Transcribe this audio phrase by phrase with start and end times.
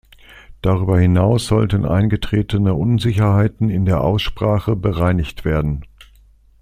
[0.63, 5.85] Darüber hinaus sollten eingetretene Unsicherheiten in der Aussprache bereinigt werden.